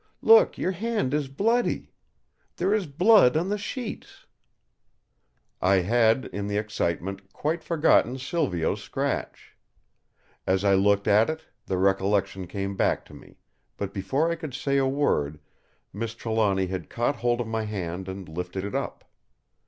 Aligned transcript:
look! 0.23 0.57
your 0.57 0.71
hand 0.71 1.13
is 1.13 1.27
bloody. 1.27 1.91
There 2.55 2.73
is 2.73 2.87
blood 2.87 3.37
on 3.37 3.49
the 3.49 3.57
sheets!" 3.59 4.25
I 5.61 5.75
had, 5.75 6.25
in 6.33 6.47
the 6.47 6.57
excitement, 6.57 7.31
quite 7.33 7.63
forgotten 7.63 8.17
Silvio's 8.17 8.81
scratch. 8.81 9.55
As 10.47 10.63
I 10.65 10.73
looked 10.73 11.07
at 11.07 11.29
it, 11.29 11.45
the 11.67 11.77
recollection 11.77 12.47
came 12.47 12.75
back 12.75 13.05
to 13.05 13.13
me; 13.13 13.37
but 13.77 13.93
before 13.93 14.31
I 14.31 14.35
could 14.35 14.55
say 14.55 14.77
a 14.77 14.87
word 14.87 15.39
Miss 15.93 16.15
Trelawny 16.15 16.65
had 16.65 16.89
caught 16.89 17.17
hold 17.17 17.39
of 17.39 17.45
my 17.45 17.65
hand 17.65 18.09
and 18.09 18.27
lifted 18.27 18.65
it 18.65 18.73
up. 18.73 19.05